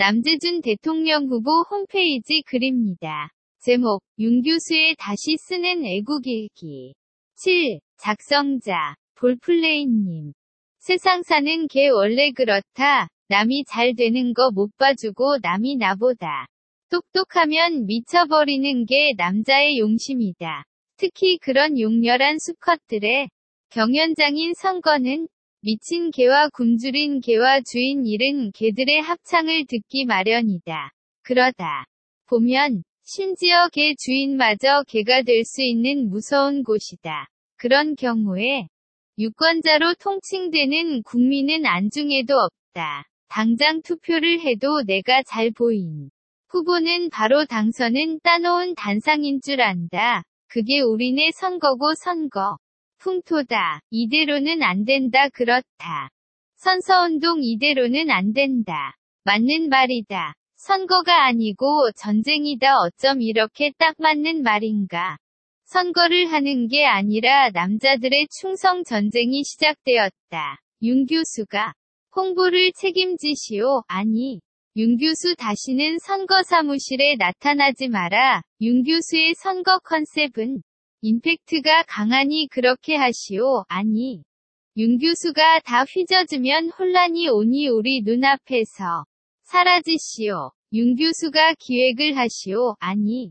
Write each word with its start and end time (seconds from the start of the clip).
남재준 0.00 0.60
대통령 0.62 1.26
후보 1.26 1.62
홈페이지 1.68 2.42
글입니다. 2.46 3.30
제목, 3.58 4.00
윤 4.20 4.42
교수의 4.42 4.94
다시 4.96 5.36
쓰는 5.36 5.84
애국일기. 5.84 6.94
7. 7.34 7.80
작성자, 7.96 8.94
볼플레이님. 9.16 10.34
세상 10.78 11.24
사는 11.24 11.66
게 11.66 11.88
원래 11.88 12.30
그렇다. 12.30 13.08
남이 13.26 13.64
잘 13.64 13.96
되는 13.96 14.34
거 14.34 14.52
못 14.54 14.70
봐주고 14.76 15.38
남이 15.42 15.78
나보다. 15.78 16.46
똑똑하면 16.90 17.86
미쳐버리는 17.86 18.86
게 18.86 19.14
남자의 19.16 19.78
용심이다. 19.80 20.62
특히 20.96 21.38
그런 21.38 21.76
용렬한 21.76 22.38
수컷들의 22.38 23.30
경연장인 23.70 24.54
선거는 24.54 25.26
미친 25.60 26.12
개와 26.12 26.50
굶주린 26.50 27.20
개와 27.20 27.62
주인 27.62 28.06
잃은 28.06 28.52
개들의 28.52 29.02
합창을 29.02 29.66
듣기 29.66 30.04
마련이다. 30.04 30.92
그러다 31.22 31.86
보면 32.26 32.84
심지어 33.02 33.68
개 33.72 33.94
주인마저 33.98 34.84
개가 34.86 35.22
될 35.22 35.44
수 35.44 35.62
있는 35.62 36.10
무서운 36.10 36.62
곳이다. 36.62 37.26
그런 37.56 37.96
경우에 37.96 38.68
유권자로 39.18 39.94
통칭되는 39.94 41.02
국민은 41.02 41.66
안중에도 41.66 42.34
없다. 42.36 43.08
당장 43.28 43.82
투표를 43.82 44.40
해도 44.40 44.82
내가 44.86 45.24
잘 45.24 45.50
보인 45.50 46.10
후보는 46.50 47.10
바로 47.10 47.44
당선은 47.46 48.20
따놓은 48.22 48.76
단상인 48.76 49.40
줄 49.42 49.60
안다. 49.60 50.22
그게 50.46 50.80
우리네 50.80 51.32
선거고 51.34 51.94
선거. 51.96 52.58
풍토다. 52.98 53.80
이대로는 53.90 54.62
안 54.62 54.84
된다. 54.84 55.28
그렇다. 55.28 56.10
선서운동 56.56 57.42
이대로는 57.42 58.10
안 58.10 58.32
된다. 58.32 58.96
맞는 59.24 59.68
말이다. 59.68 60.34
선거가 60.56 61.24
아니고 61.26 61.92
전쟁이다. 61.96 62.78
어쩜 62.78 63.22
이렇게 63.22 63.72
딱 63.78 63.94
맞는 63.98 64.42
말인가. 64.42 65.16
선거를 65.64 66.32
하는 66.32 66.66
게 66.66 66.84
아니라 66.86 67.50
남자들의 67.50 68.28
충성 68.30 68.84
전쟁이 68.84 69.44
시작되었다. 69.44 70.58
윤 70.82 71.06
교수가 71.06 71.74
홍보를 72.16 72.72
책임지시오. 72.72 73.82
아니, 73.86 74.40
윤 74.76 74.96
교수 74.96 75.36
다시는 75.36 75.98
선거 75.98 76.42
사무실에 76.42 77.16
나타나지 77.16 77.88
마라. 77.88 78.42
윤 78.60 78.82
교수의 78.82 79.34
선거 79.36 79.78
컨셉은 79.80 80.62
임팩트가 81.00 81.84
강하니 81.86 82.48
그렇게 82.50 82.96
하시오. 82.96 83.64
아니. 83.68 84.22
윤 84.76 84.98
교수가 84.98 85.60
다 85.60 85.84
휘저으면 85.84 86.70
혼란이 86.70 87.28
오니 87.28 87.68
우리 87.68 88.02
눈앞에서 88.02 89.04
사라지시오. 89.44 90.50
윤 90.72 90.96
교수가 90.96 91.54
기획을 91.60 92.16
하시오. 92.16 92.74
아니. 92.80 93.30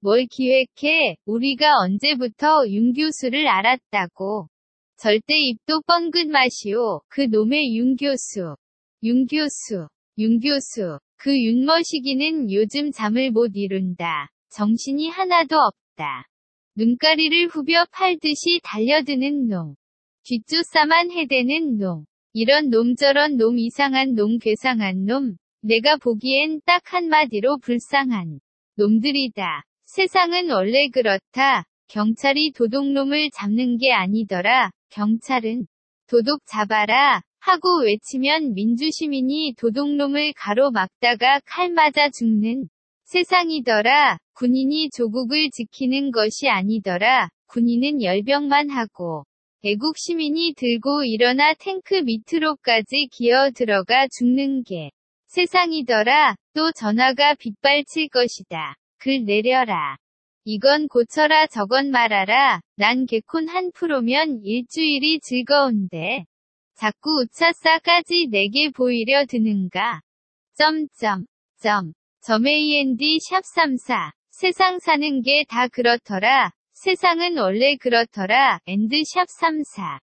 뭘 0.00 0.26
기획해? 0.28 1.16
우리가 1.24 1.78
언제부터 1.78 2.68
윤 2.68 2.92
교수를 2.92 3.46
알았다고. 3.46 4.48
절대 4.96 5.38
입도 5.38 5.82
뻥긋 5.86 6.26
마시오. 6.28 7.00
그 7.08 7.22
놈의 7.22 7.76
윤 7.76 7.94
교수. 7.94 8.56
윤 9.04 9.26
교수. 9.26 9.88
윤 10.18 10.40
교수. 10.40 10.98
그 11.16 11.30
윤머시기는 11.30 12.50
요즘 12.52 12.90
잠을 12.90 13.30
못 13.30 13.52
이룬다. 13.54 14.30
정신이 14.50 15.08
하나도 15.10 15.56
없다. 15.56 16.26
눈가리를 16.76 17.48
후벼 17.48 17.86
팔듯이 17.92 18.60
달려드는 18.64 19.46
놈. 19.46 19.76
뒷조싸만 20.24 21.12
해대는 21.12 21.78
놈. 21.78 22.04
이런 22.32 22.70
놈 22.70 22.96
저런 22.96 23.36
놈 23.36 23.58
이상한 23.58 24.14
놈 24.14 24.38
괴상한 24.38 25.04
놈. 25.04 25.36
내가 25.62 25.96
보기엔 25.96 26.60
딱 26.66 26.82
한마디로 26.92 27.58
불쌍한 27.58 28.40
놈들이다. 28.76 29.62
세상은 29.84 30.50
원래 30.50 30.88
그렇다. 30.88 31.64
경찰이 31.86 32.52
도둑놈을 32.56 33.30
잡는 33.30 33.78
게 33.78 33.92
아니더라. 33.92 34.72
경찰은 34.90 35.66
도둑 36.08 36.40
잡아라. 36.44 37.22
하고 37.38 37.82
외치면 37.84 38.54
민주시민이 38.54 39.54
도둑놈을 39.58 40.32
가로막다가 40.36 41.40
칼 41.44 41.70
맞아 41.70 42.10
죽는 42.10 42.68
세상이더라. 43.14 44.18
군인이 44.34 44.90
조국을 44.90 45.50
지키는 45.52 46.10
것이 46.10 46.48
아니더라. 46.48 47.28
군인은 47.46 48.02
열병만 48.02 48.70
하고 48.70 49.24
애국 49.62 49.96
시민이 49.96 50.54
들고 50.56 51.04
일어나 51.04 51.54
탱크 51.54 51.94
밑으로까지 51.94 53.06
기어 53.12 53.52
들어가 53.54 54.08
죽는 54.08 54.64
게 54.64 54.90
세상이더라. 55.28 56.34
또 56.54 56.72
전화가 56.72 57.34
빗발칠 57.34 58.08
것이다. 58.08 58.74
글 58.98 59.24
내려라. 59.24 59.96
이건 60.44 60.88
고쳐라 60.88 61.46
저건 61.46 61.92
말아라. 61.92 62.62
난 62.74 63.06
개콘 63.06 63.46
한 63.46 63.70
프로면 63.70 64.40
일주일이 64.42 65.20
즐거운데. 65.20 66.24
자꾸 66.74 67.22
우차싸까지 67.22 68.26
내게 68.32 68.70
보이려 68.70 69.24
드는가. 69.24 70.00
점점. 70.56 71.26
점. 71.60 71.94
점AND 72.26 73.20
샵 73.20 73.44
34. 73.44 74.12
세상 74.30 74.78
사는 74.78 75.20
게 75.20 75.44
다 75.44 75.68
그렇더라. 75.68 76.52
세상은 76.72 77.36
원래 77.36 77.76
그렇더라. 77.76 78.60
엔드 78.66 79.02
샵 79.04 79.28
34. 79.28 80.00